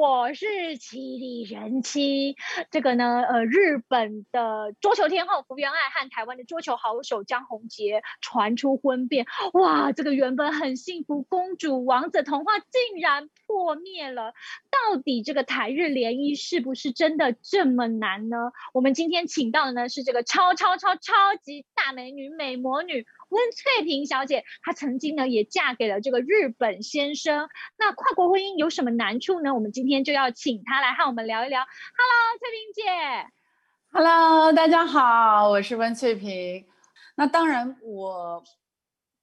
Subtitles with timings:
[0.00, 0.46] 我是
[0.78, 2.34] 麒麟人妻。
[2.70, 14.32] 这个呢，呃，日本的桌球天后福原爱和台湾的桌球好手江宏杰传出婚变，哇，这个原本很幸福公主王子童话竟然破灭了。
[14.70, 18.52] 到底这个台日联姻是不是真的这么难呢？
[18.72, 21.12] 我们今天请到的呢是这个超超超超
[21.42, 23.04] 级大美女美魔女。
[23.30, 27.48] 温翠萍小姐，她曾经呢也嫁给了这个日本先生。
[27.78, 29.54] 那跨国婚姻有什么难处呢？
[29.54, 31.60] 我们今天就要请她来和我们聊一聊。
[31.62, 33.30] Hello，翠萍姐。
[33.92, 36.66] Hello，大家好，我是温翠萍。
[37.14, 38.42] 那当然，我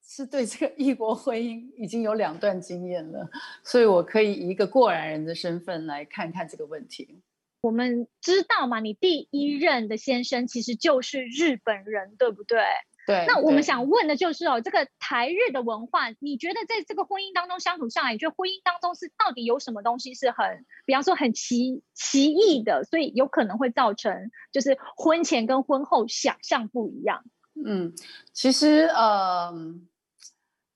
[0.06, 3.30] 是对这个异国婚姻已经有两段经验了，
[3.64, 7.22] 所以我可以以一个过来人的身份来看看这个问题。
[7.60, 12.60] 我们知道嘛，你第一任的先生其实就是日本人，对不对？
[13.08, 27.24] 对，那我们想问的就是哦，这个台日的文化，你觉得在这个婚姻当中相处下来，你觉得婚姻当中是到底有什么东西是很，比方说很奇奇异的，所以有可能会造成就是婚前跟婚后想象不一样。
[27.66, 27.94] 嗯，
[28.34, 29.54] 其实呃，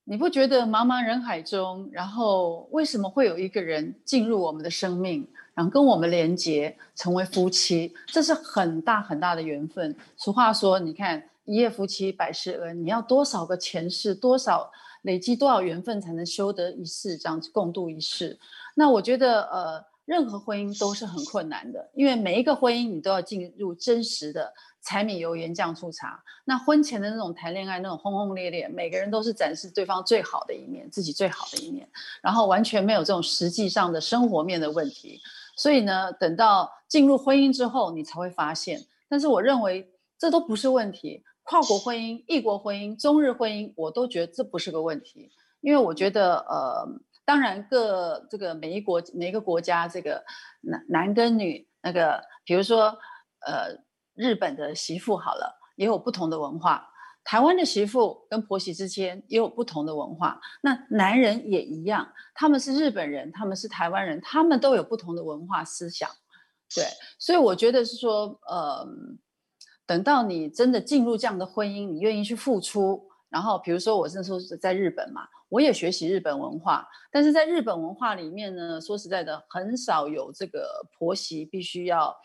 [0.04, 9.94] 你不觉得茫茫人海中，然后为什么会有一个人进入我们的生命，然后跟我们连结，成为夫妻，这是很大很大的缘分。
[10.16, 11.28] 俗话说，你看。
[11.44, 14.70] 一夜夫妻百事恩，你要多少个前世，多少
[15.02, 18.38] 累积多少缘分才能修得一世，这样子共度一世？
[18.74, 26.22] 那我觉得，呃，任何婚姻都是很困难的，因为每一个婚姻你都要进入真实的柴米油盐酱醋茶。
[26.44, 31.88] 那婚前的那种谈恋爱，那种轰轰烈烈，每个人都是展示对方最好的一面，自己最好的一面，
[32.20, 35.20] 然后完全没有这种实际上的生活面的问题。
[35.56, 38.80] 所以呢，等到进入婚姻之后，你才会发现。
[39.08, 41.22] 但是我认为这都不是问题。
[41.44, 46.88] 跨国婚姻、异国婚姻、中日婚姻，我都觉得这不是个问题，因为我觉得，呃，
[47.24, 50.22] 当然各这个每一国每一个国家，这个
[50.60, 52.96] 男男跟女那个，比如说，
[53.44, 53.76] 呃，
[54.14, 56.80] 日本的媳妇好了，也有不同的文化；
[57.24, 60.40] 台湾的媳妇跟婆媳之间也有不同的文化。
[60.62, 66.08] 那男人也一样，他们是日本人，他们是台湾人，他们都有不同的文化思想。
[66.74, 66.84] 对，
[67.18, 68.86] 所以我觉得是说，呃。
[69.92, 75.20] 等到你真的进入这样的婚姻，你愿意去付出，然后比如说我那时候是在日本嘛，
[75.50, 80.66] 我也学习日本文化，但是在日本文化里面呢，说实在的，很少有这个
[80.96, 82.16] 婆媳必须要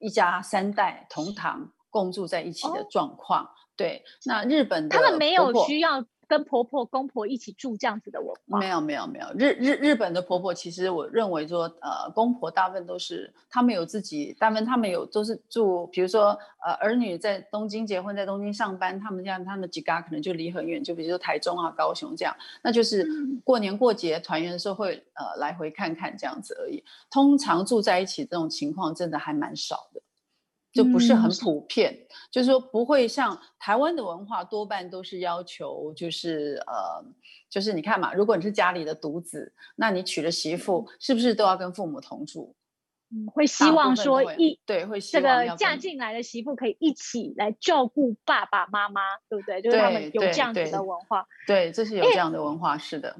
[0.00, 3.44] 一家三代同堂共住在一起的状况。
[3.44, 6.04] 哦、对，那日本的他们没有需要。
[6.28, 9.26] 跟婆婆、公婆一起住这样子的文化，没有没有没有。
[9.36, 23.06] 日日日本的婆婆，其实我认为说，呃，公婆大部分都是他们有自己，大部分他们有都是住，比如说，呃，儿女在东京结婚，在东京上班，他们这样，他们几家可能就离很远，就比如说台中啊、高雄这样，那就是
[23.44, 26.82] 过年过节团圆的时候会呃来回看看这样子而已。
[27.10, 30.02] 通常住在一起这种情况真的还蛮少的。
[30.76, 37.02] 就不是很普遍，嗯、就是说不会像台湾的文化，多半都是要求，就是呃，
[37.48, 42.54] 就是你看嘛，如果你是家里的独子，那你娶了媳妇，是不是都要跟父母同住？
[43.08, 49.62] 嗯，会希望说一对，会这个嫁进来的媳妇可以一起来照顾爸爸妈妈，对不对？
[49.62, 53.16] 就是他们有这样子的文化，对，对，对，这是有这样的文化，欸、是的。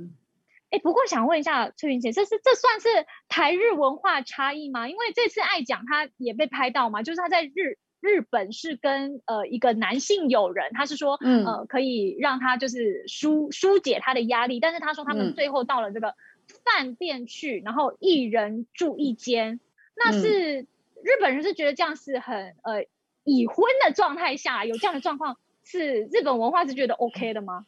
[0.70, 2.88] 哎，不过想问一下翠云姐，这是这算是
[3.28, 4.88] 台日文化差异吗？
[4.88, 16.14] 因为这次爱讲他也被拍到嘛，就是他在日日本是跟呃一个男性友人，他是说、嗯、呃可以让他就是疏疏解他的压力，但是他说他们最后到了这个
[16.64, 19.60] 饭店去，嗯、然后一人住一间，
[19.96, 20.66] 那是、嗯、
[21.04, 22.86] 日本人是觉得这样是很呃
[23.24, 27.66] 已婚的状态下有这样的状况，是日本文化是觉得 OK 的吗？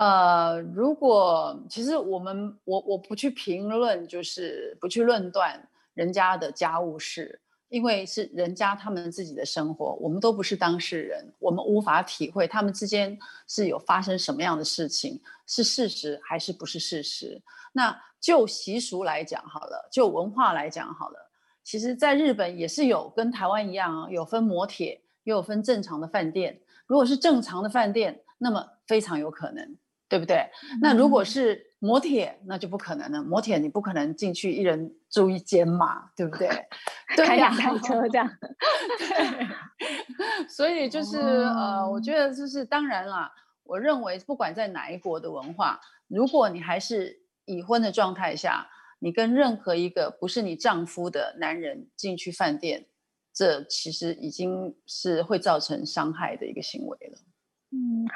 [0.00, 5.62] 呃，如果其实我们我我不去评论，就是不去论断
[5.92, 7.38] 人家的家务事，
[7.68, 17.42] 因为是人家他们自己的生活，我们都不是当事人，我们无法体会他们之间是有发生什么样的事情，是事实还是不是事实。
[17.74, 21.30] 那就习俗来讲好了，就文化来讲好了，
[21.62, 26.58] 其实在日本也是有跟台湾一样啊，有分摩铁，也有分正常的饭店。
[26.86, 29.76] 如果是正常的饭店，那么非常有可能。
[30.10, 30.44] 对不对？
[30.82, 33.22] 那如果是摩铁，那就不可能了。
[33.22, 36.48] 摩铁你不可能进去一人住一间嘛，对不对？
[37.16, 38.28] 开两台车这样。
[38.98, 39.46] 对。
[40.48, 43.32] 所以就是、哦、呃，我觉得就是当然啦。
[43.62, 48.66] 我认为不管在哪一国的文化，如果你还是已婚的状态下，
[48.98, 52.86] 你跟任何一个不是你丈夫的男人进去饭店，
[53.32, 57.18] 这其实已经是会造成伤害的一个行为了。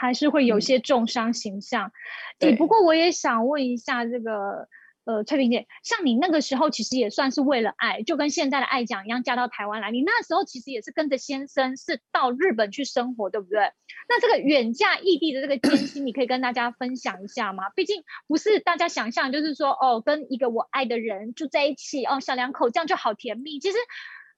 [0.04, 1.92] 嗯，还是会有些重伤形象。
[2.40, 4.68] 嗯、不过我也想问一下，这个
[5.06, 9.90] 呃，翠萍姐，像你那个时候其实也算是为了爱，就跟现在的爱讲一样嫁到台湾来。
[9.90, 13.70] 你那时候其实也是跟着先生是到日本去生活，对不对？
[14.08, 17.64] 那这个远嫁异地的这个艰辛，你可以跟大家分享一下吗？
[17.76, 23.58] 毕竟不是大家想象，就是说哦，跟一个我爱的人住在一起，哦，小两口这样就好甜蜜。
[23.58, 23.76] 其实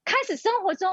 [0.03, 0.89] 开始生活中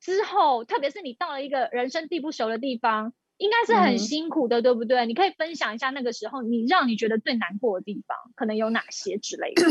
[0.00, 3.12] 之后，特别是你到了一个人生地不熟的地方。
[3.38, 5.06] 应该是很辛苦的，嗯、对不对？
[5.06, 9.62] 你可以分享一下那个时候你让你觉得最难过的地方，可能有哪些之类的。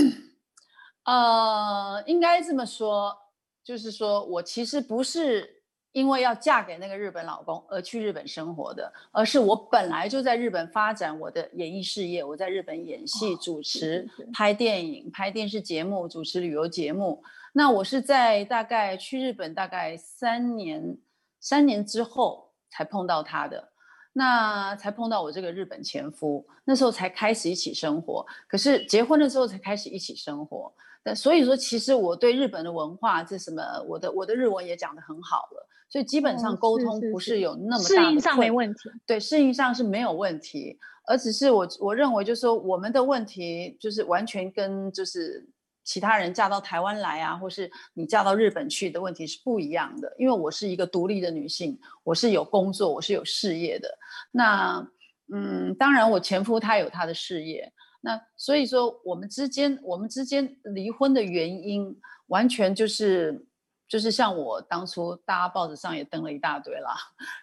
[1.04, 3.16] 呃，应该这么说，
[3.64, 12.24] 就是说我其实不是因为要嫁给那个日本老公而去日本生活的，而是我本来就在日本发展我的演艺事业。
[12.24, 17.22] 我在日本演戏、哦、主持、是是是拍电影、拍电视节目、主持旅游节目。
[17.54, 20.98] 那我是在大概去日本大概三年，
[21.40, 22.47] 三年之后。
[22.69, 23.69] 才碰到他的，
[24.14, 28.25] 那才碰到我这个日本前夫，那时候才开始一起生活。
[28.48, 30.74] 可是结婚的时候才开始一起生活。
[31.04, 38.92] 但所以说，其实我对日本的文化，这什么，我的我的日文也讲得很好了，所以基本上沟通不是有那么大的、嗯、适应上没问题。
[39.06, 45.48] 对，适应上是没有问题，而只是我我认为就是说我们的问题就是完全跟就是。
[45.88, 53.88] 其他人嫁到台湾来啊，或是你嫁到日本去的问题是不一样的，因为我是一个独立的女性，我是有工作，我是有事业的。
[54.30, 54.86] 那，
[55.34, 61.98] 嗯，当然我前夫他有他的事业，那所以说我们之间，我们之间离婚的原因，
[62.28, 63.48] 完全就是
[63.88, 66.98] 就是像我当初大家报纸上也登了一大堆啦，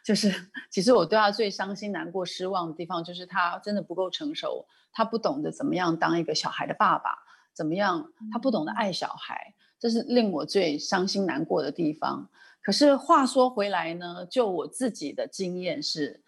[0.04, 0.30] 就是
[0.70, 7.16] 其实我对他最伤心、难过、失望的地方，就是他真的不够成熟，他不懂得怎么样当一个小孩的爸爸。
[7.54, 8.10] 怎么样？
[8.32, 12.28] 他不懂得爱小孩，这是令我最伤心难过的地方。
[12.60, 16.22] 可是话说回来呢，就我自己的经验是，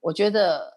[0.00, 0.72] 我觉得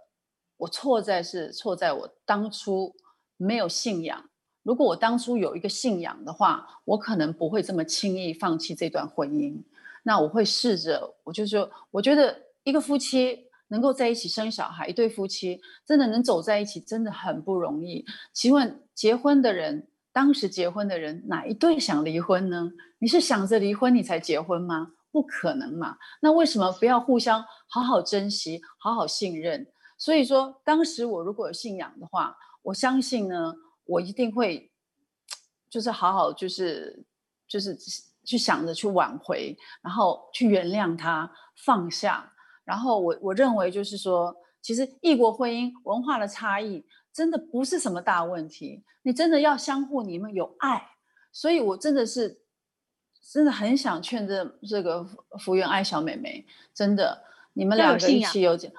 [0.58, 2.94] 我错在是错在我当初
[3.38, 4.30] 没有信仰。
[4.62, 9.64] 如果我当初有一个信仰的话，我可能不会这么轻易放弃这段婚姻。
[10.04, 18.06] 那我会试着，我就说，我觉得一个夫妻能够在一起生小孩，一对夫妻真的能走在一起，真的很不容易。
[18.34, 19.88] 请问结婚的人？
[20.16, 22.72] 当时结婚的人哪一对想离婚呢？
[23.00, 24.94] 你是想着离婚你才结婚吗？
[25.12, 25.98] 不可能嘛！
[26.22, 29.68] 那为什么不要互相好好珍惜、好好信任？
[29.98, 33.54] 所以说，当时我如果有信仰的话，我相信呢，
[33.84, 34.72] 我一定会
[35.70, 37.06] 就是好好就是
[37.46, 37.78] 就是
[38.24, 41.30] 去想着去挽回，然后去原谅他，
[41.66, 42.32] 放下。
[42.64, 46.86] 然后我我认为就是说，其实异国婚姻文化的差异。
[47.16, 50.86] 真的不是什么大问题，你真的要相互，你们有爱，
[51.32, 52.42] 所以我真的是
[53.32, 55.08] 真的很想劝这这个
[55.40, 57.24] 福原爱小美眉，真的，
[57.54, 58.70] 你们两个一起有讲，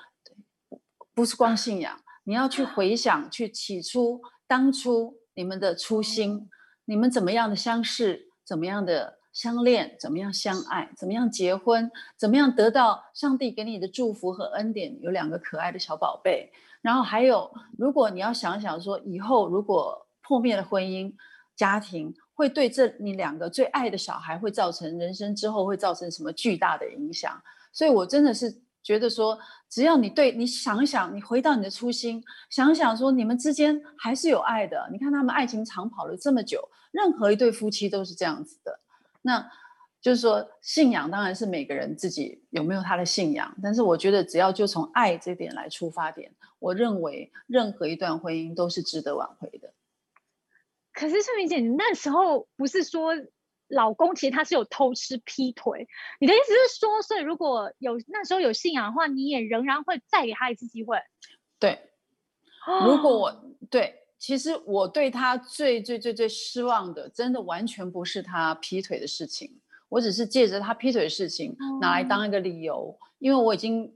[1.14, 6.50] 不是光信仰，你要去回想，去起初当初你们的初心，
[6.84, 16.52] 你们怎么样的相识，怎么样的相恋，怎么样相爱，怎么样结婚，怎么样得到上帝给你的祝福和恩典，有两个可爱的小宝贝。
[16.86, 21.12] 然后还有，如果你要想想说，以后如果破灭了婚姻
[21.56, 27.42] 家庭，会对这你两个最爱的小孩会造成人生之后会造成什么巨大的影响？
[27.72, 29.36] 所以我真的是觉得说，
[29.68, 34.88] 只要你对你想想，你回到你的初心，想想说你们之间还是有爱的。
[34.92, 38.78] 你看他们爱情长跑了这么久，任何一对夫妻都是这样子的。
[39.22, 39.44] 那。
[39.98, 46.30] 就是说，信仰当然是每个人自己有没有他的信仰，但是我觉得只要就从爱这点来出发点，
[46.66, 49.72] 我认为任何一段婚姻都是值得挽回的。
[50.92, 53.12] 可是翠明姐，你那时候不是说
[53.68, 55.86] 老公其实他是有偷吃劈腿？
[56.20, 60.98] 你的意思是说，所以如果有那时候有信仰的话，你也仍然会再给他一次机会？
[61.60, 61.78] 对，
[62.84, 69.60] 如果我对，其实我对他最最最最失望的，真的完全不是他劈腿的事情。
[69.88, 73.95] 我只是借着他劈腿的事情拿来当一个理由，嗯、因为我已经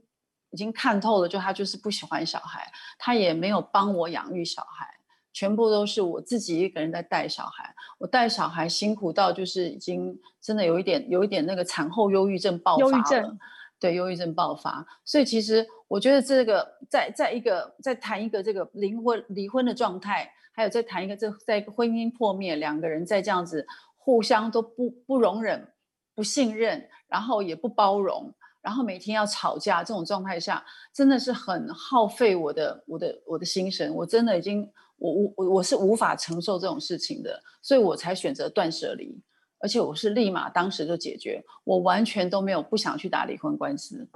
[0.51, 4.87] 已经看透了，就他就是不喜欢小孩，他也没有帮我养育小孩，
[5.33, 7.73] 全部都是我自己一个人在带小孩。
[7.97, 13.39] 我带小孩辛苦到就是已经真的有一点有一点那个产后忧郁症爆发了，忧郁症。
[13.79, 14.85] 对，忧郁症爆发。
[15.03, 23.65] 所以其实我觉得这个在在一个在谈一个这个离婚离婚的状态，还有在谈一个这在一个婚姻破灭，两个人在这样子
[23.97, 25.67] 互相都不不容忍。
[26.13, 28.31] 不信任，然后也不包容，
[28.61, 30.63] 然后每天要吵架，这种状态下
[30.93, 33.93] 真的是很耗费我的我的我的心神。
[33.93, 39.19] 我真的已经我我我我是无法承受这种事情的，所以我才选择断舍离，
[39.59, 44.07] 而且我是立马当时就解决，我完全都没有不想去打离婚官司，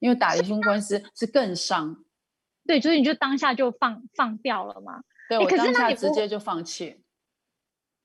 [0.00, 2.04] 因为打离婚官司是更伤。
[2.66, 5.02] 对，所以你就当下就放放掉了嘛。
[5.28, 7.00] 对，我当下直接就放弃。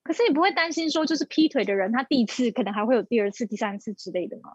[0.04, 4.54] 可是你不会担心说，就是劈腿的人，他第一次可能还会有第二次、第三次之类的吗？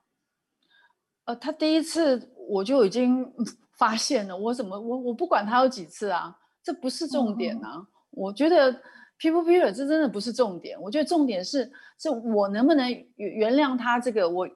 [1.28, 3.22] 呃，他第一次我就已经
[3.76, 7.74] 发现了，我怎么我我不管他有几次啊，这不是重点啊。
[7.76, 8.74] 嗯、我觉得
[9.18, 14.26] 劈不劈腿这真的不是重点，我觉得重点是是我能不能原谅他这个。
[14.26, 14.48] 我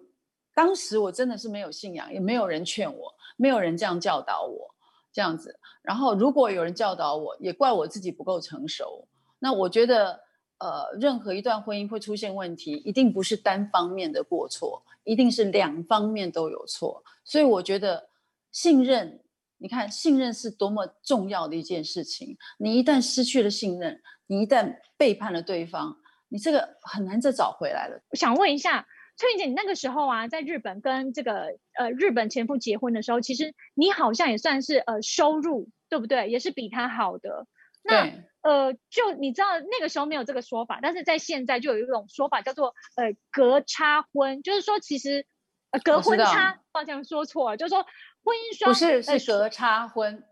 [0.55, 4.75] 当时我真的是没有信仰，也没有人劝我，没有人这样教导我
[5.13, 5.55] 这样子。
[5.83, 9.07] 然后如果有人教导我，也怪我自己不够成熟。
[9.39, 10.19] 那我觉得。
[10.63, 17.03] 呃，任何一段婚姻会出现问题，一定不是单方面的过错，一定是两方面都有错。
[17.25, 18.09] 所以我觉得
[18.53, 19.21] 信任，
[19.59, 22.37] 你看信任是多么重要的一件事情。
[22.59, 25.97] 你一旦失去了信任，你一旦背叛了对方，
[26.29, 28.01] 你这个很难再找回来了。
[28.11, 36.31] 我想问一下翠云姐，你那个时候啊，在日本跟这个呃日本前夫结婚的时候，其实你好像也算是呃收入对不对？
[36.31, 37.49] 也是比他好的。
[37.83, 38.25] 那对。
[38.43, 45.25] 呃，就你知道那个时候没有这个说法，但是在现在就有一种说法叫做呃隔差婚，就是说其实
[45.71, 47.85] 呃隔婚差，好像说错了，就是说
[48.25, 50.25] 婚姻双不是是隔差婚，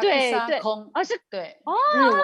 [0.00, 0.60] 对对，
[0.94, 1.74] 而是对哦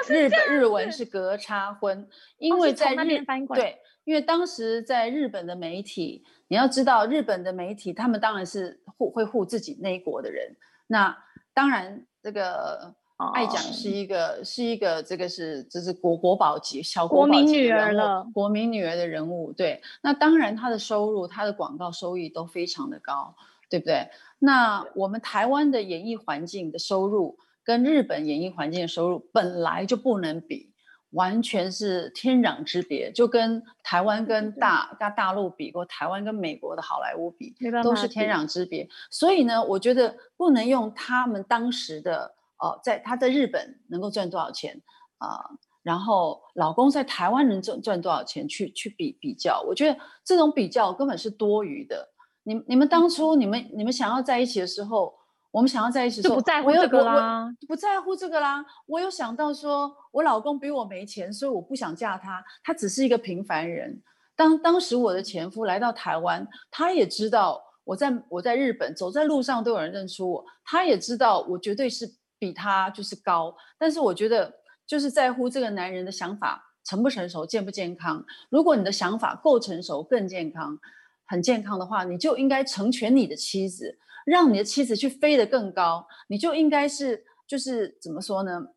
[0.09, 2.09] 日日本日文是隔差婚，
[2.39, 3.23] 因为在日
[3.55, 10.57] 对，因为当时在日本的媒体，你要知道日本的媒体他们当然是护会护自己那一国的人，
[10.87, 11.15] 那
[11.53, 12.97] 当然这个。
[13.19, 14.45] 爱讲是一个、oh.
[14.45, 19.53] 是一个这个是这是国国宝级小国宝级的，国民女儿了，国民女儿的人物。
[19.53, 23.35] 对，那当然她的收入，她的广告收益都非常的高，
[23.69, 24.09] 对不对？
[24.39, 30.73] 那我们台湾的演艺环境的收入跟日本演艺环境的收入本来就不能比，
[31.11, 33.11] 完全是天壤之别。
[33.11, 38.89] 就跟台湾跟大大大陆比，或台湾跟美国的好莱坞比，都是天壤之别。
[39.11, 42.37] 所以呢，我觉得不能用他们当时的。
[42.59, 44.81] 哦，在他在日本能够赚多少钱
[45.19, 45.59] 啊、呃？
[45.85, 48.47] 然后老公在台湾能赚赚多少钱？
[48.47, 52.07] 去去比比较，我觉得这种比较根本是多余的。
[52.43, 55.15] 你你们当初你们你们想要在一起的时候，
[55.51, 58.63] 我们想要在一起的时候，就不在乎这个啦，不在乎这个啦。
[58.87, 62.45] 我有想到说，我老公比我没钱，所以我不想嫁他。
[62.63, 64.03] 他只是一个平凡人。
[64.37, 72.18] 当当时我的前夫来到台湾，他也知道我在我在日本走在路上都有人认出我，他也知道我绝对是。
[72.39, 74.53] 比他就是高，但是我觉得
[74.87, 78.25] 就是在乎这个男人的想法成不成熟、健不健康。
[78.49, 80.79] 如果你的想法够成熟、更健康、
[81.27, 86.07] 很健康的话，你就应该成全你的妻子，让你的妻子去飞得更高。
[86.29, 88.69] 你就应该是就是怎么说呢？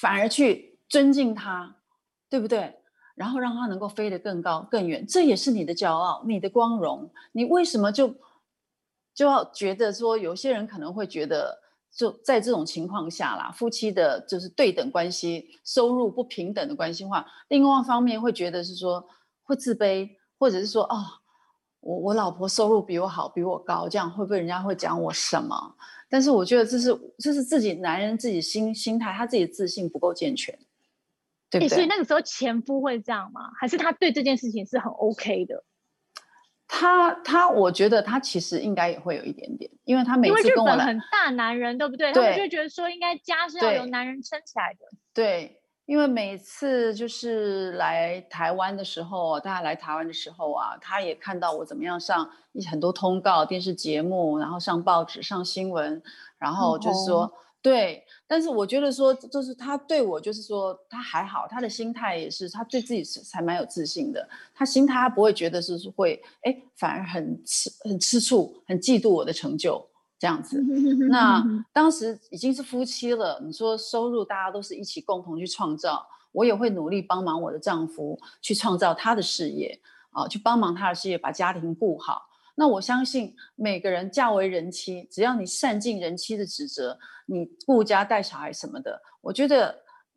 [0.00, 1.76] 反而去尊敬他，
[2.28, 2.74] 对不对？
[3.14, 7.10] 然后让他能够飞得更高、更远，这也是你的骄傲、你的光荣。
[7.32, 8.14] 你为什么就
[9.14, 11.67] 就要觉得说，有些人可能会觉得？
[11.94, 19.08] 就在这种情况下啦，夫妻的就是对等关系，收入不平等的关系话，另外一方面会觉得是说
[19.42, 21.04] 会自卑，或者是说哦，
[21.80, 25.74] 我我老婆收入比我好，比我高，这样会不会人家会讲我什么？
[26.08, 30.58] 但是我觉得这是这是自己男人自己心心态，他自己的自信不够健全，
[31.50, 31.68] 对不对？
[31.68, 33.50] 所以那个时候前夫会这样吗？
[33.58, 35.64] 还是他对这件事情是很 OK 的？
[36.68, 42.12] 他他，我觉得他其实应该也会有一点点，因为他每次跟我来，很大男人，对不对？
[42.12, 44.80] 对，他们就觉得说，应该家是要由男人撑起来的。
[45.14, 52.30] 对，因为每次就是来台湾的时候，大家来台湾的时候啊，他也看到我怎么样上
[52.70, 56.02] 很多通告、电视节目，然后上报纸、上新闻，
[56.38, 57.22] 然后就是说。
[57.22, 57.32] 哦
[57.68, 64.26] 对，但是我觉得说，就是他对我，就是说他还好，他的心态也是，他对自己是还蛮有自信的。
[64.54, 69.86] 他心态他不会觉得是会，哎，反而很吃很吃醋，很嫉妒我的成就
[70.18, 70.64] 这样子。
[71.10, 71.44] 那
[71.74, 79.78] 当时已经是夫妻了，你说收入大家都是一起共同去创造，我也会努力帮忙我的丈夫去创造他的事业
[80.10, 82.27] 啊，去帮忙他的事业，把家庭顾好。
[82.60, 89.72] 那我相信每个人嫁为人妻，只要你善尽人妻的职责，你顾家带小孩什么的，我觉得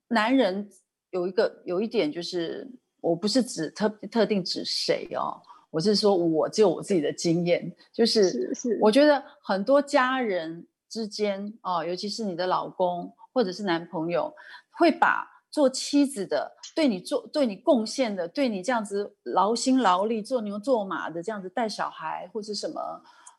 [0.07, 0.67] 男人
[1.12, 2.67] 有一个有一点就是，
[3.00, 14.33] 我不是指特特定指谁哦，我是说我就我自己的经验，就是我觉得很多家人之间哦，尤其是你的老公或者是男朋友，
[14.71, 16.51] 会把做妻子的。
[16.74, 22.79] 对你做对你贡献的，对你这样子劳心劳力做牛做马的这样子带小孩或者什么，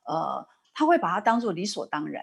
[0.06, 2.22] 呃，他会把它当做理所当然，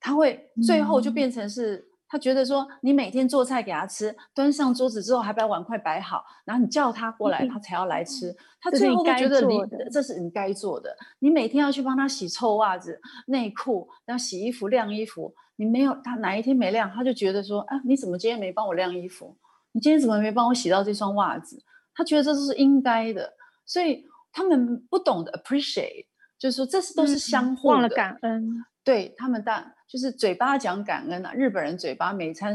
[0.00, 9.60] 他会最后就变成是、嗯、他觉得说你每天做菜给他吃，端上桌子之后还把碗筷摆好，然后你叫他过来，嗯、他才要来吃， 他最后会觉得你
[9.92, 19.36] 这是你该做的，你每天要去帮他洗臭袜子、内裤，然后洗衣服、晾衣服，你没有他哪一天没晾，他就觉得说啊，你怎么今天没帮我晾衣服？
[19.72, 21.62] 你今天怎么没帮我洗到这双袜子？
[21.94, 23.32] 他觉得这是应该的，
[23.64, 26.06] 所以他们不懂得 appreciate，
[26.38, 27.74] 就是说这是都是相互的。
[27.74, 32.54] 忘了感恩，对他们大就是嘴巴讲感恩啊，日本人嘴巴每餐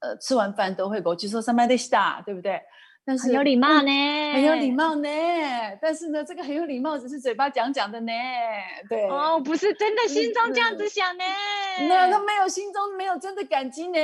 [0.00, 2.60] 呃吃完饭都会过去说三杯 star，对不对？
[3.04, 5.08] 但是很有礼貌呢、嗯，很有礼貌呢。
[5.80, 8.12] 但是呢，这个很有礼貌只是嘴巴讲讲的呢，
[8.88, 11.24] 对哦，不是真的心中这样子想呢。
[11.88, 13.98] 那他没有心中没有真的感激呢，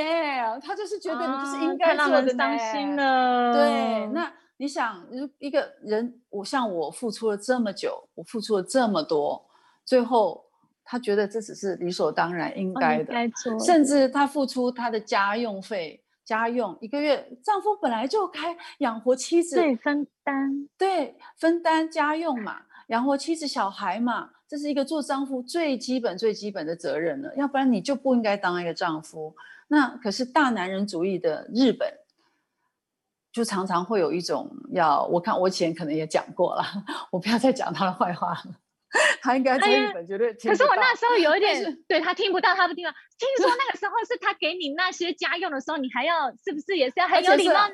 [0.61, 2.37] 他就是觉得你就是应该做的呢。
[2.37, 3.53] 伤、哦、心了。
[3.53, 5.01] 对，那你想，
[5.37, 9.45] 一个人，我像我付出了这么久，我付出了这么多，
[9.85, 10.43] 最后
[10.83, 16.03] 他觉得这只是理所当然应该的，哦、甚至他付出他的家用费。
[16.29, 29.35] 家用一个月，丈夫本来就该 养活妻子，对，分担，对，分担家用嘛，养活妻子小孩嘛，这是一个做丈夫最基本最基本的责任了，要不然你就不应该当一个丈夫。
[29.67, 31.91] 那可是大男人主义的日本，
[33.31, 36.63] 就常常会有一种要，我看我以前可能也讲过了，
[37.11, 38.58] 我不要再讲他的坏话了。
[39.21, 40.33] 他应该在日本绝对。
[40.33, 42.91] 可是我那时候有一 点，对他听不到，他不听到。
[43.17, 47.73] 听说那个时候是他给你那些家用的时候，你还要是不是也是要很有礼貌呢？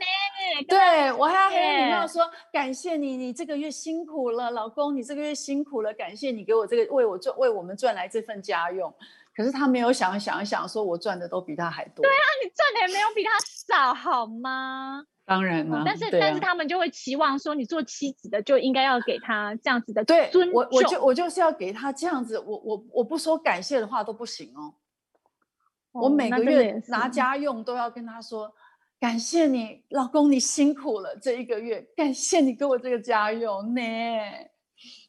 [0.67, 8.93] 对，我还要很有礼貌说感谢你，你这个月辛苦了，老公，你这个月辛苦了，感谢你给我这个为我赚为我们赚来这份家用。
[9.35, 12.01] 可是他没有想想一想，说我赚的都比他还多。
[12.01, 15.03] 对啊，你赚的也没有比他少，好吗？
[15.25, 20.41] 当然了，但是、啊、但是他们就会期望说，你做妻子的就应该要给他这样子的尊重。
[20.43, 24.75] 对，我我就我就是要给他这样子，我我我不说感谢的话都不行哦。
[25.93, 28.53] 哦，我每个月拿家用都要跟他说，
[28.99, 33.81] 感谢你老公，你辛苦了这一个月，感谢你给我这个家用呢。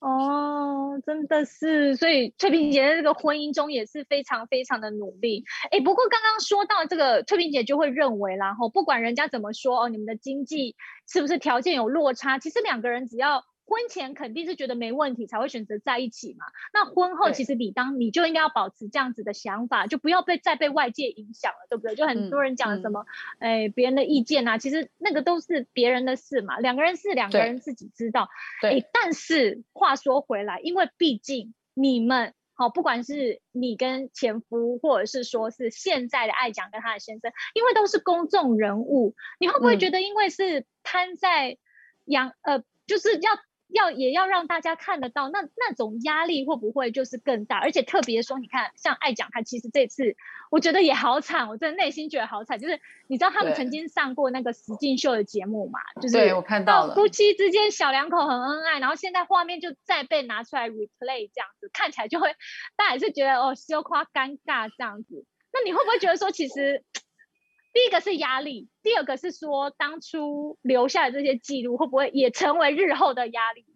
[0.01, 5.45] 哦，真的是，所以翠萍姐在这个婚姻中也是非常非常的努力。
[5.71, 10.77] 哎，不过刚刚说到这个，翠萍姐就会认为，然后不管人家怎么说哦，你们的经济
[11.09, 13.45] 是不是条件有落差，其实两个人只要。
[13.69, 21.97] 婚前肯定是觉得没问题才会选择在一起嘛，那婚后其实你当你就应该要保持这样子的想法，就不要被再被外界影响了，对不对？
[21.97, 23.05] 就很多人讲什么，
[23.41, 28.29] 哎、嗯，别人的意见啊，其实那个都是别人的事嘛，两个人是两个人自己知道。
[28.63, 28.79] 对。
[28.79, 41.59] 哎，但是话说回来，因为毕竟你们好，不管是你跟前夫，或者是说是现在的爱讲跟他的先生，因为都是公众人物，你会不会觉得因为是摊在
[42.05, 43.33] 阳、嗯、呃，就是要。
[43.69, 47.59] 要也要让大家看得到，那那种压力会不会就是更大？
[47.59, 50.17] 而且特别说，你看，像爱讲他，其实这次
[50.51, 52.59] 我觉得也好惨，我真的内心觉得好惨。
[52.59, 55.81] 就是你知道他们曾经上过那个实境秀的节目嘛？
[56.01, 62.35] 就是对我看到了，夫妻之间小两口很恩爱，然后现在画面就再被拿出来 replay 这样子，看起来就会
[62.77, 65.25] 大家也是觉得哦，羞夸尴尬这样子。
[65.53, 66.85] 那你会不会觉得说，其实？
[67.77, 73.67] 第一个是压力，第二个是说当初留下的这些记录会不会也成为日后的压力？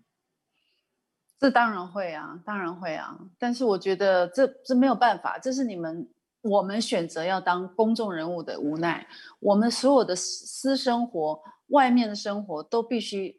[1.39, 3.19] 这当然会啊，当然会啊。
[3.39, 6.09] 但是我觉得这这没有办法，这是你们
[6.41, 9.07] 我们选择要当公众人物的无奈。
[9.39, 13.39] 我们所有的私生活、外面的生活都必须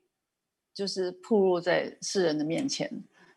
[0.75, 2.87] 就是暴露在世人的面前，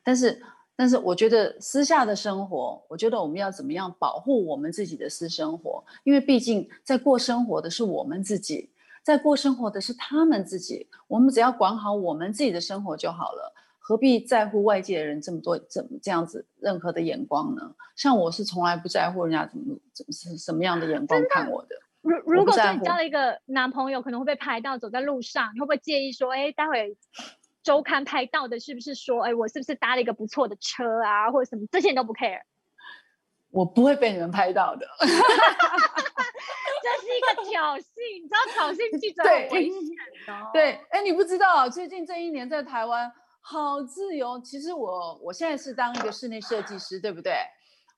[0.02, 0.42] 但是。
[0.76, 5.84] 但是我觉得私下的生活，我觉得我们要怎么样保护我们自己的私生活？
[6.02, 8.70] 因为毕竟在过生活的是我们自己，
[9.02, 10.88] 在过生活的是他们自己。
[11.06, 17.74] 我们只要管好我们自己的生活就好了，何必在乎外界的人这么多怎么这样子任何的眼光呢？
[17.94, 21.76] 像我是从来不在乎人家怎么怎么是什么样的眼光看我的。
[22.02, 26.96] 如如果说你交了一个男朋友，可能会被拍到走在路上，你会不会介意说，哎，待会？
[27.64, 31.66] 周刊拍到的是不是说，哎，我是不是搭了一个不错的车啊，或者什么？
[31.72, 32.42] 这些你都不 care。
[33.50, 34.86] 我不会被你们拍到的。
[35.00, 39.80] 这是一个挑衅，你知道挑衅记者很危险
[40.26, 40.50] 的。
[40.52, 44.38] 对，哎，你不知道，最近这一年在台湾好自由。
[44.40, 47.32] 其实我我现在是当一个室内设计师，对不对？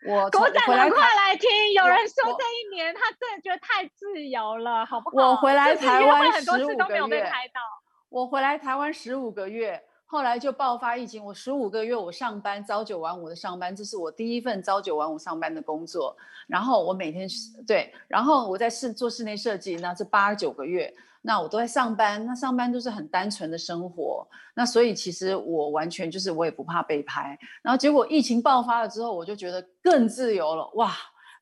[0.06, 5.30] 我狗仔们快来听，有人说这一年他真的觉得太自由了，好不好？
[5.30, 7.60] 我回来台湾很多次都没有被拍到。
[8.08, 11.24] 我回来台湾十五个月，后来就爆发疫情。
[11.24, 16.16] 我十五个月我上班朝九晚五的上班，这是我第一份朝九晚五上班的工作。
[16.46, 17.28] 然后我每天
[17.66, 22.24] 对，然后我在室做室内设计，那这八九个月，那我都在上班。
[22.24, 24.26] 那上班都是很单纯的生活。
[24.54, 27.36] 那所以其实我完全就是我也不怕被拍。
[27.60, 30.70] 然后结果疫情爆发了之后，我就觉得更自由了。
[30.74, 30.92] 哇，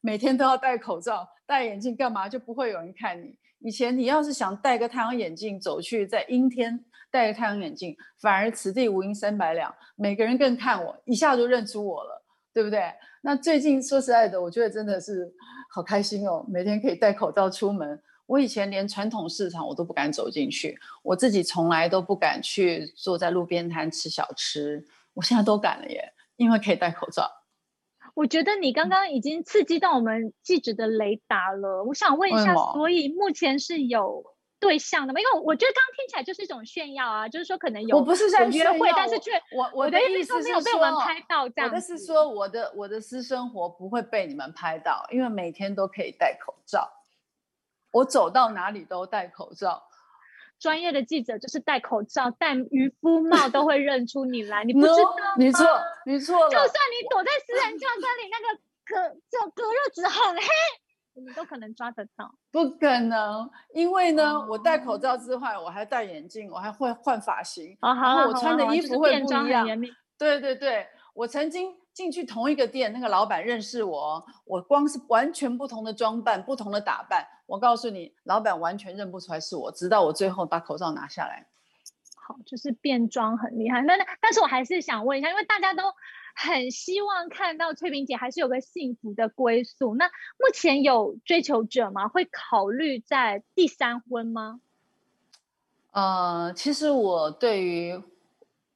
[0.00, 3.36] 每天都要戴口罩、戴眼镜，干嘛就不会有人看你。
[3.64, 12.22] 以前你要是想戴个太阳眼镜走去，在阴天戴个太阳眼镜，反而此地无银三百两，每个人更看我，一下就认出我了，
[12.52, 12.92] 对不对？
[13.22, 15.32] 那最近说实在的，我觉得真的是
[15.70, 17.98] 好开心哦，每天可以戴口罩出门。
[18.26, 27.30] 我以前连传统市场我都不敢走进去，我自己从来都不敢去坐在路边摊吃小吃，我现在都敢了耶，因为可以戴口罩。
[28.14, 31.84] 我觉得你刚刚已经刺激到我们记者的雷达了。
[31.84, 34.24] 我想问一下，所以目前是有
[34.60, 35.20] 对象的吗？
[35.20, 41.68] 因为我觉得刚刚听起来就是一种炫耀啊，就是说可能有我不是在约会，但是却我我的意思是说没有被我们拍到这样。
[41.68, 46.88] 我的是说我的我的私生活不会被你们拍到，因为每天都可以戴口罩。
[47.92, 49.82] 我走到哪里都戴口罩，
[50.64, 55.34] 专业的记者就是戴口罩、戴渔夫帽都会认出你来，你不知道吗？
[55.36, 55.66] 你错，
[56.06, 56.48] 你错了。
[56.48, 62.34] 就算你躲在私人教官里，那个隔就隔热纸很黑，你都可能抓得到。
[62.50, 69.66] 不可能，因为呢，哦、我戴口罩之外，我还戴眼镜，我还会换发型，哦、然后我穿的衣服会不一样。
[69.66, 71.76] 就是、对对对，我曾经。
[71.94, 81.46] 进去同一个店，那个老板认识我，我光是完全不同的装扮、不同的打扮，我告诉你，老板完全认不出来是我，直到我最后把口罩拿下来。
[82.16, 83.80] 好，就是变装很厉害。
[83.82, 85.84] 那那，但是我还是想问一下，因为大家都
[86.34, 89.94] 很希望看到翠萍姐还是有个幸福的归宿。
[89.94, 92.08] 那目前有追求者吗？
[92.08, 94.60] 会考虑在第三婚吗？
[95.92, 98.02] 呃，其实我对于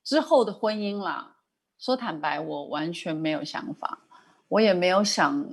[0.05, 1.35] 之后的婚姻啦。
[1.79, 4.01] 说坦白，我完全没有想法，
[4.49, 5.47] 我也没有想，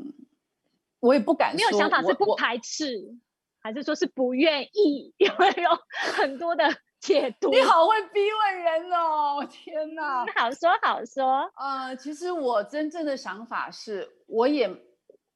[0.99, 1.57] 我也不敢说。
[1.57, 3.15] 没有想法是不排斥，
[3.59, 5.13] 还是说是不愿意？
[5.17, 5.69] 因为有
[6.13, 6.63] 很多的
[6.99, 7.49] 解读。
[7.51, 9.45] 你好会逼问人哦！
[9.49, 11.49] 天哪，好说好说。
[11.55, 14.69] 呃，其实我真正的想法是，我也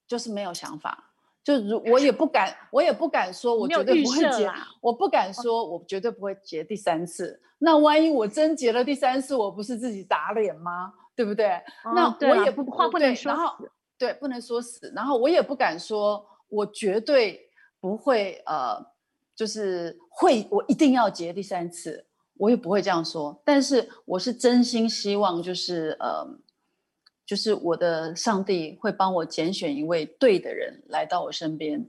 [0.08, 1.09] 就是没有想法，
[1.50, 4.52] 就如我也不敢，我也不敢说，我绝对不会结。
[4.82, 7.42] 我不敢说，我绝对不会结第三次。
[7.58, 10.94] 那万一我真结了第三次，我不是自己打脸吗？
[11.16, 11.48] 对不对？
[11.84, 14.94] 哦、那我也不话不能说死，对，不能说死。
[14.96, 18.86] 然后我也不敢说，我绝对不会呃，
[19.36, 22.06] 就是会，我一定要结第三次，
[22.38, 23.42] 我也不会这样说。
[23.44, 26.28] 但是我是真心希望，就是呃，
[27.30, 31.88] 就是我的上帝会帮我拣选一位对的人来到我身边。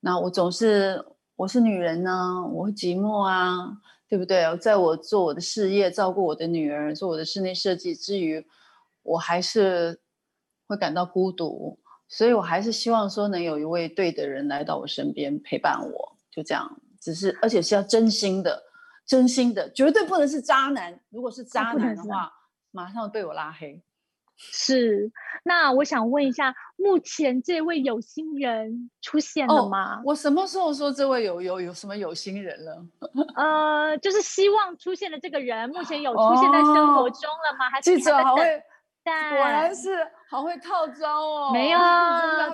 [0.00, 1.04] 那我总是
[1.36, 3.78] 我是女人呢，我会寂寞啊。
[4.10, 4.44] 对不对？
[4.56, 8.44] 在我做我的事业、照顾我的女儿、做我的室内设计之余，
[9.04, 10.00] 我还是
[10.66, 16.68] 会感到孤独，所以我还是希望说能有一位对的人来到我身边陪伴我，就这样。
[17.00, 18.60] 只是而且是要真心的、
[19.06, 21.00] 真心的，绝对不能是渣男。
[21.10, 22.32] 如果是渣男的话，
[22.72, 23.80] 马上被我拉黑。
[24.40, 25.12] 是，
[25.44, 29.96] 那我想问一下，目前这位有心人出现了吗？
[29.98, 32.82] 哦、我什么时候说这位有有有什么有心人了？
[33.36, 37.66] 呃，就是希望出现的这个人，目前有出现在生活中了吗？
[37.66, 38.62] 哦、还是记者好会，
[39.04, 41.50] 果然是好会套招哦。
[41.52, 41.78] 没有，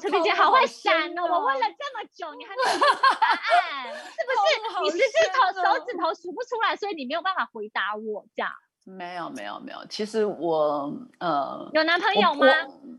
[0.01, 1.23] 翠萍姐好会闪哦！
[1.23, 4.47] 我问了这么久，你还没有答案，是不 是？
[4.83, 8.51] 你十指头手指头数不出来，所以你没有办法回答我这样。
[8.89, 12.47] 没有没有没有，其实我呃有男朋友吗？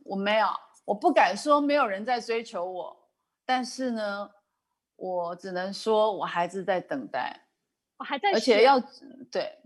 [0.04, 0.47] 我，没有，
[0.84, 2.95] 我不敢说没有人在追求我，
[3.45, 4.30] 但是呢，
[4.97, 7.41] 我只能说我还是在等待，
[7.97, 8.78] 我还在，而且要
[9.32, 9.58] 对，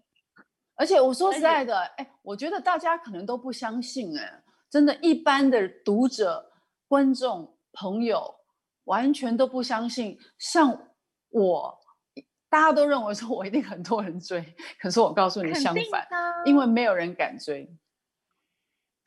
[0.75, 6.51] 而且我说实在的，哎，我觉得大家可能都不相信，哎，真的，一般的读者、
[6.87, 8.35] 观众、朋友
[8.83, 10.87] 完全都不相信，像
[11.29, 11.80] 我。
[12.51, 14.43] 大家都认为说我一定很多人追，
[14.77, 16.05] 可是我告诉你相反，
[16.43, 17.65] 因为没有人敢追。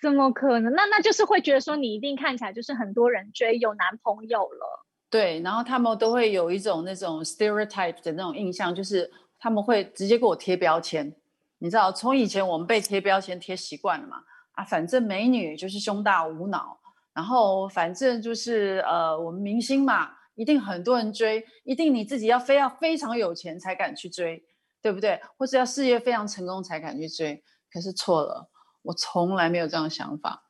[0.00, 0.72] 怎么可能？
[0.72, 4.86] 那那就是会觉得说你一定看起来就是很多人追，有男朋友了。
[5.10, 11.14] 对，然后他们都会有一种那种 stereotype 的那种印象，就是他们会直接给我贴标签。
[11.58, 14.16] 你知道，从以前我们被贴标签贴习惯了嘛？
[14.52, 16.78] 啊，反正美女就是胸大无脑，
[17.12, 20.10] 然后反正就是呃，我们明星嘛。
[20.34, 24.44] 一定很多人追，一定你自己要非要非常有钱才敢去追，
[24.82, 25.20] 对不对？
[25.36, 27.42] 或者要事业非常成功才敢去追。
[27.70, 28.50] 可是错了，
[28.82, 30.44] 我从来没有这样的想法。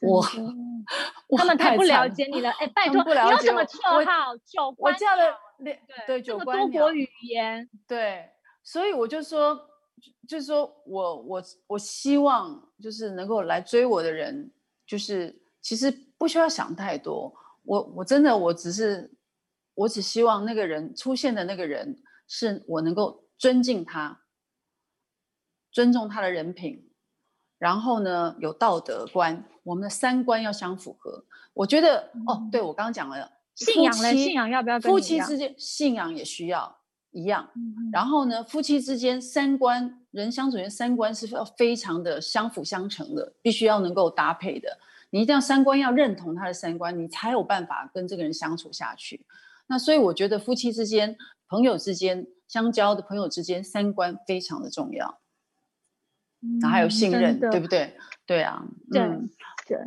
[0.00, 0.22] 我，
[1.38, 2.50] 他们太不了解你了。
[2.50, 4.36] 哎，拜托，你有什么绰号？
[4.44, 4.92] 九官。
[4.92, 6.82] 我叫了对对九官鸟。
[6.82, 7.68] 多国语言。
[7.88, 8.28] 对，
[8.62, 9.58] 所以我就说，
[10.28, 14.52] 就是说我我我希望就是能够来追我的人，
[14.86, 17.34] 就是其实不需要想太多。
[17.66, 19.12] 我我真的我只是，
[19.74, 24.22] 我只希望那个人出现的那个人是我能够尊敬他，
[25.70, 26.88] 尊重他的人品，
[27.58, 31.24] 然后呢有道德观，我们的三观要相符合。
[31.52, 36.78] 我觉得、嗯、哦，对我刚刚讲了信仰呢，信仰要不要跟夫妻之间信仰也需要
[37.10, 37.50] 一样。
[37.54, 44.78] 嗯、然后呢，夫妻之间三观人相处间三观是要非常的相辅相成的，必须要能够搭配的。
[45.10, 49.24] 你一定要三观要认同他的三观，你才有办法跟这个人相处下去。
[49.66, 51.16] 那所以我觉得夫妻之间、
[51.48, 55.20] 朋友之间、相交的朋友之间，三观非常的重要。
[56.42, 57.96] 嗯，然后还有信任，对不对？
[58.26, 59.30] 对啊，对嗯，
[59.66, 59.78] 对。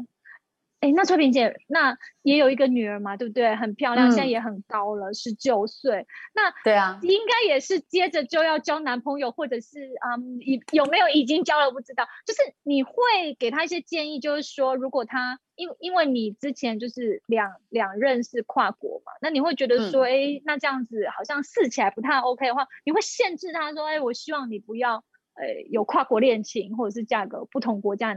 [0.80, 3.54] 哎，那翠萍姐，那也有一个女儿嘛，对不对？
[3.56, 6.08] 很漂亮，嗯、现在也很高了，十九岁。
[6.34, 11.70] 那对啊，应该也是接着就要交男朋友，或者是嗯，已有没有已经交了？
[11.72, 12.08] 不知道。
[12.26, 12.94] 就是你会
[13.38, 28.16] 给她一些建议，就是说，如果她因因为你之前就是两两任是跨国嘛，那你会觉得说，哎、嗯，那这样子好像试起来不太 OK 的话，你会限制她说，哎，我希望你不要呃有跨国恋情，或者是嫁个不同国家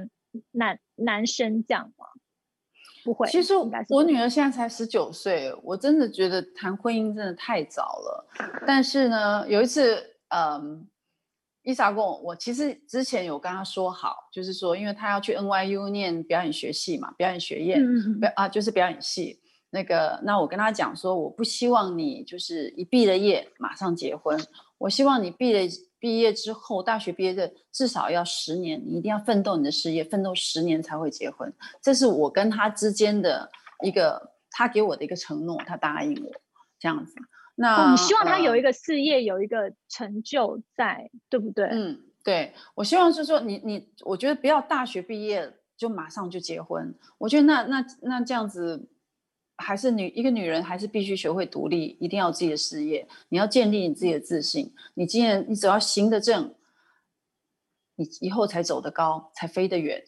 [0.53, 2.07] 男男生这样吗？
[3.05, 3.55] 不会，其实
[3.89, 8.27] 我女儿现在才十九岁，我真的觉得谈婚姻真的太早了。
[8.67, 10.87] 但是呢，有一次，嗯，
[11.63, 19.41] 伊莎跟我，我其实之前有跟她说好，就是说，因为她要去 NYU 念表演学系嘛，表演学院，嗯、表啊，就是表演系。
[19.71, 24.39] 那个，那我跟她讲说，我不希望你就是一毕了业马上结婚，
[24.79, 25.61] 我希望你毕了。
[26.03, 31.51] 毕业之后，大学毕业的至少要十年，你一定要奋斗你的事业，奋斗十年才会结婚。
[31.81, 33.49] 这是我跟他之间的
[33.85, 36.33] 一个，他给我的一个承诺，他答应我
[36.81, 37.15] 这样子。
[37.55, 41.67] 那、哦、你希望他有一个事业，呃、有一个成就在，对不对？
[41.67, 42.53] 嗯，对。
[42.75, 46.93] 我希望是说你，你你，我觉得不要大学毕业就马上就结婚。
[47.17, 48.89] 我觉得那那那这样子。
[49.63, 53.07] 还是女一个女人，还是必须学会独立，一定要有自己的事业。
[53.29, 54.71] 你要建立你自己的自信。
[54.95, 56.53] 你今天你只要行得正，
[57.95, 60.05] 你以后才走得高，才飞得远。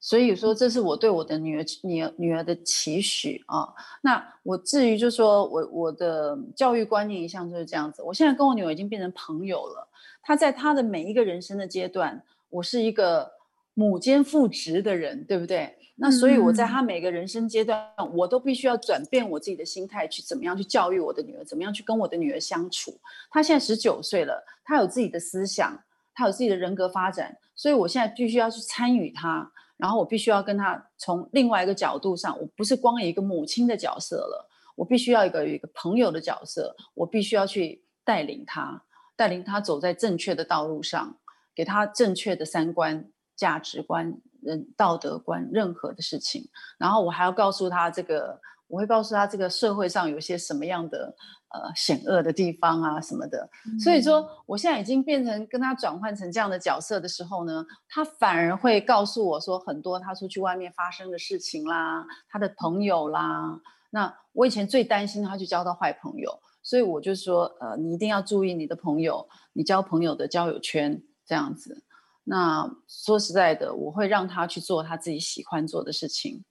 [0.00, 3.68] 所以说，这是我对我的女儿、女儿、女儿的期许啊。
[4.00, 8.02] 那我至于就说我我的教育观念一向就是这样子。
[8.02, 9.88] 我现在跟我女儿已经变成朋友了。
[10.20, 13.30] 她在她的每一个人生的阶段，我是一个
[13.74, 15.72] 母兼父职的人，对不对？
[16.02, 22.98] 那所以我在他每个人生阶段，嗯、我都必须要转变我自己的心态，去怎么样去教育我的女儿，怎么样去跟我的女儿相处。
[23.30, 25.80] 她现在十九岁了，她有自己的思想，
[26.12, 38.82] 她有自己的人格发展，所以我现在必须要去参与她，然后我必须要跟她从另外一个角度上，我不是光一个母亲的角色了，我必须要一个一个朋友的角色，我必须要去带领她，
[39.14, 41.16] 带领她走在正确的道路上，
[41.54, 44.18] 给她正确的三观价值观。
[44.42, 51.14] 人道德观，任何的事情，然后我还要告诉他这个，我会告诉他这个社会上有些什么样的
[51.50, 53.48] 呃险恶的地方啊什么的。
[53.66, 63.60] 嗯、所以说，我现在已经变成跟他转换成这样的角色的时候呢，他反而会告诉我说很多他出去外面发生的事情啦，他的朋友啦。
[63.90, 71.84] 那我以前最担心他去交到坏朋友，所以我就说，呃，你一定要注意你的朋友，你交朋友的交友圈这样子。
[72.24, 76.44] 那说实在的，我会让他去做他自己喜欢做的事情，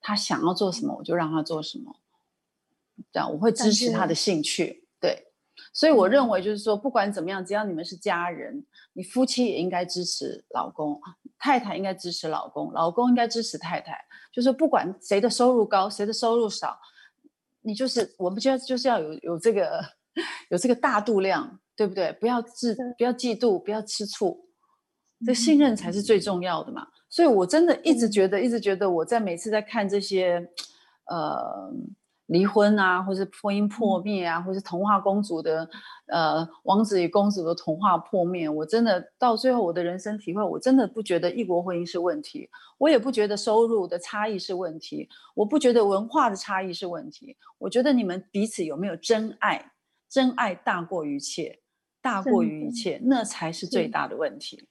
[0.00, 1.96] 他想要做什么，我就让他做什么。
[3.12, 5.26] 这样我会支持他的兴趣，对。
[5.72, 11.00] 所以我认为就是说，不管怎么样，只要你们是家人，你夫妻也应该支持老公，
[11.38, 13.96] 太太应该支持老公，老公应该支持太太。
[14.32, 16.78] 就是不管谁的收入高，谁的收入少，
[17.60, 19.84] 你就是我们就要就是要有有这个
[20.48, 22.12] 有这个大度量，对不对？
[22.14, 24.48] 不要自不要嫉妒，不要吃醋。
[25.24, 30.48] 这信任才是最重要的嘛，所以我真的一直觉得，一直觉得我在每次在看这些，
[31.06, 31.70] 呃，
[32.26, 35.68] 离婚啊，或是婚姻破灭啊，或是童话公主的，
[36.06, 49.72] 呃，王子与公主的童话破灭，我真的到最后我的人生体会，我真的不觉得异国婚姻是问题，我也不觉得收入的差异是问题，我不觉得文化的差异是问题，我觉得你们彼此有没有真爱，
[50.08, 51.58] 真爱大过于一切，
[52.00, 54.66] 大过于一切，那才是最大的问题。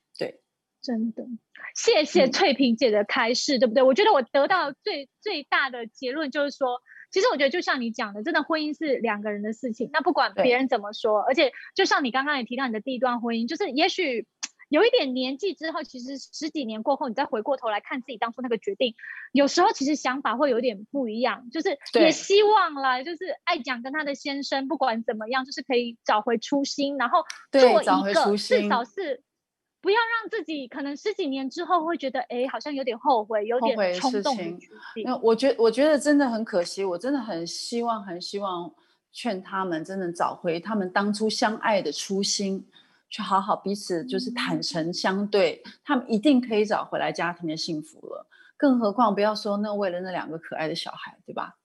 [0.81, 1.25] 真的，
[1.75, 3.83] 谢谢翠萍姐的开示，嗯、对不对？
[3.83, 6.79] 我觉得我得到最最大的结论就是说，
[7.11, 9.89] 其实我觉得就像你讲的，真的婚姻是两个人的事情。
[9.91, 14.25] 那不管别人怎么说，而且就像你刚刚也提到你的第一段婚姻，就是也许
[14.69, 18.95] 有一点年纪之后，其实十几年过后，你再回过头来看自己当初那个决定，
[19.33, 21.49] 有时候其实想法会有点不一样。
[21.51, 29.21] 就是也希望啦，就是爱讲跟他的先生，不管怎么样，就是可以找回初心，然后做一个至少是。
[29.81, 34.35] 不要让自己可能十几年之后会觉得，哎，好像有点后悔，有点冲动。
[35.05, 38.69] 那我觉我觉得真的很可惜，我真的很希望，很希望
[39.11, 42.67] 劝他们真的找回他们当初相爱的初心，
[43.09, 48.25] 去好好彼此就是坦诚相对，嗯、他们一定可以找回来家庭的幸福了。
[48.57, 51.55] 更何况不要说那为了那两个可爱的小孩，对吧？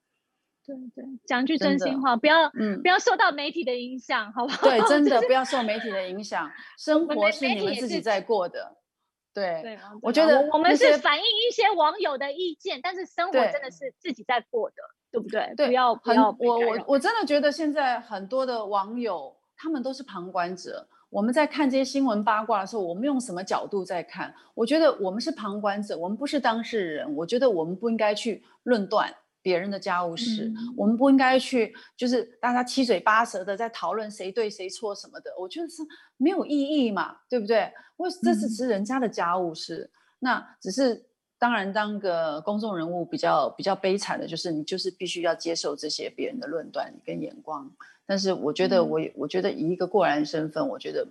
[0.66, 4.68] 对对，讲句真心话，不要嗯，不要受到媒体的影响，好不好？
[4.68, 8.76] 对，真的不要受媒体的影响，生活是你们自己在过的。
[9.34, 14.76] 对，对，我觉得我们是反映一些网友的意见，但是生活真的是自己在过的，
[15.10, 15.52] 对不对？
[15.56, 16.30] 对，不要不要。
[16.38, 20.86] 我我我真的觉得现在很多的网友，他们都是旁观者。
[21.10, 24.34] 我们在看这些新闻八卦的时候，我们用什么角度在看？
[24.54, 27.14] 我觉得我们是旁观者，我们不是当事人。
[27.14, 29.12] 我觉得我们不应该去论断
[29.44, 35.30] 别人的家务事，嗯、我们不应该去就是大家七嘴八舌的在讨论谁对谁错什么的。
[35.38, 35.82] 我觉得是
[36.16, 37.70] 没有意义嘛，对不对？
[37.96, 41.04] 我这是是人家的家务事，嗯、那只是
[41.38, 47.70] 当然当个公众人物比较比较悲惨的就是你就是必须要接受这些别人的论断跟眼光。
[48.06, 51.06] 但是我觉得我，我、嗯、我觉得以一个过来人身份，我觉得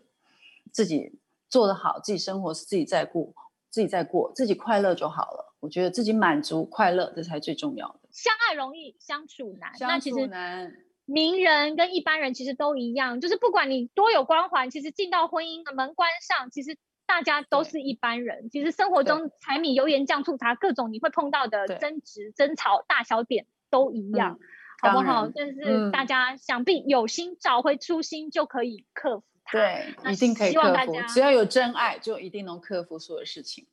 [0.71, 1.13] 自己
[1.49, 3.31] 做得好，自己生活是自己在过，
[3.69, 5.52] 自己在过，自己快乐就好了。
[5.63, 8.09] 我觉得自己满足快乐，这才最重要的。
[8.11, 10.73] 相爱容易相处难，相处难。
[11.05, 18.49] 名人跟一般人其实都一样，就是不管你多有光环，其实进到婚姻的门关上，其实大家都是一般人。
[18.49, 24.37] 其实生活中柴米油盐酱醋茶各种你会碰到的争执、争吵、大小点都一样。
[24.41, 24.45] 嗯
[24.81, 25.31] 好不好？
[25.33, 29.57] 但是大家想必有心、嗯、找回初心，就可以克服它。
[29.57, 30.93] 对，一定可以克服。
[31.07, 33.65] 只要有真爱，就一定能克服所有事情。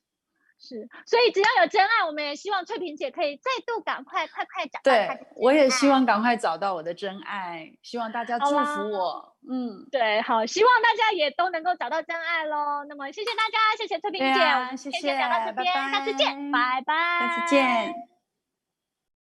[0.60, 4.92] 是，所以只要有真爱，我们也希望翠萍姐可以再度赶快、快快找到。
[4.92, 7.72] 对，我也希望赶快找到我的真爱。
[7.82, 9.34] 希望大家祝福我。
[9.50, 12.84] 嗯，对，好，希望大家也都能够找到真爱喽。
[12.86, 18.19] 那么，谢谢大家，谢谢翠萍姐，啊、谢谢，先讲到这边，拜拜，下次见，拜拜，下次见。